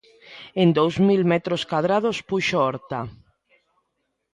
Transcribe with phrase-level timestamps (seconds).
[0.63, 2.99] En dous mil metros cadrados puxo horta.